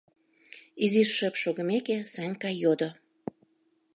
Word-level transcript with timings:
—изиш 0.83 1.09
шып 1.17 1.35
шогымеке, 1.41 1.97
Санька 2.13 2.49
йодо. 2.61 2.89